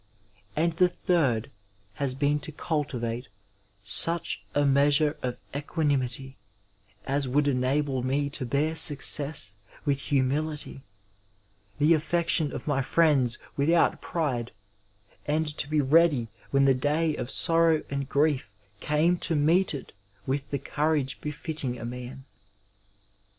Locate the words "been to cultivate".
2.15-3.27